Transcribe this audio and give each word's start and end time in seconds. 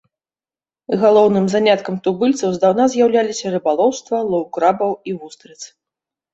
Галоўным 1.03 1.45
заняткам 1.55 1.99
тубыльцаў 2.07 2.49
здаўна 2.57 2.83
з'яўляліся 2.95 3.55
рыбалоўства, 3.59 4.15
лоў 4.33 4.45
крабаў 4.59 4.91
і 5.11 5.19
вустрыц. 5.23 5.59